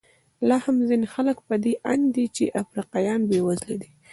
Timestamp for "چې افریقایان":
2.35-3.21